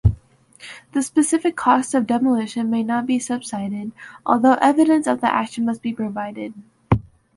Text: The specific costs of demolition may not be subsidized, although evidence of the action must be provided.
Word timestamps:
The 0.93 1.03
specific 1.03 1.55
costs 1.55 1.93
of 1.93 2.07
demolition 2.07 2.71
may 2.71 2.81
not 2.81 3.05
be 3.05 3.19
subsidized, 3.19 3.91
although 4.25 4.55
evidence 4.55 5.05
of 5.05 5.21
the 5.21 5.31
action 5.31 5.63
must 5.63 5.83
be 5.83 5.93
provided. 5.93 6.55